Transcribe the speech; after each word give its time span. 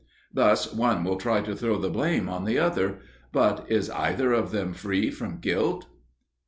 Thus 0.33 0.73
one 0.73 1.03
will 1.03 1.17
try 1.17 1.41
to 1.41 1.55
throw 1.55 1.77
the 1.77 1.91
blame 1.91 2.27
on 2.27 2.45
the 2.45 2.57
other; 2.57 2.97
but 3.31 3.67
is 3.69 3.91
either 3.91 4.33
of 4.33 4.49
them 4.49 4.73
free 4.73 5.11
from 5.11 5.37
guilt? 5.37 5.85